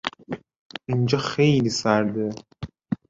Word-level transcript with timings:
اینجا 0.87 1.17
خیلی 1.17 1.69
سرده! 1.69 2.29